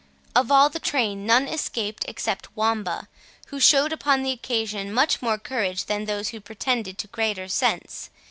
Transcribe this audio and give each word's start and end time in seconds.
Of 0.35 0.51
all 0.51 0.67
the 0.69 0.79
train 0.79 1.27
none 1.27 1.47
escaped 1.47 2.05
except 2.07 2.57
Wamba, 2.57 3.07
who 3.49 3.59
showed 3.59 3.93
upon 3.93 4.23
the 4.23 4.31
occasion 4.31 4.91
much 4.91 5.21
more 5.21 5.37
courage 5.37 5.85
than 5.85 6.05
those 6.05 6.29
who 6.29 6.41
pretended 6.41 6.97
to 6.97 7.07
greater 7.07 7.47
sense. 7.47 8.09